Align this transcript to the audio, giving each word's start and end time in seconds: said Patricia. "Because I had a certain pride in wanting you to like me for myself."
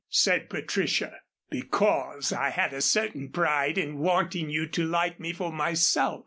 said 0.09 0.49
Patricia. 0.49 1.19
"Because 1.51 2.33
I 2.33 2.49
had 2.49 2.73
a 2.73 2.81
certain 2.81 3.29
pride 3.29 3.77
in 3.77 3.99
wanting 3.99 4.49
you 4.49 4.65
to 4.65 4.83
like 4.83 5.19
me 5.19 5.31
for 5.31 5.51
myself." 5.53 6.19